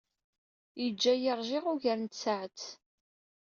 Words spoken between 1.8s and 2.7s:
n tsaɛet.